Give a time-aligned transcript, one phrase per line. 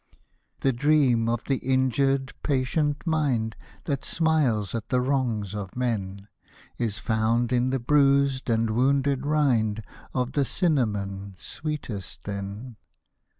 [0.61, 6.27] The dream of the injured, patient mind That smiles at the wrongs of men.
[6.79, 12.77] Is found in the bruised and wounded rind Of the cinnamon, sweetest then.